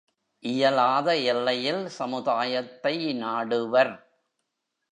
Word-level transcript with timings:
இயலாத 0.43 1.17
எல்லையில் 1.17 1.83
சமுதாயத்தை 1.89 2.95
நாடுவர். 3.23 3.93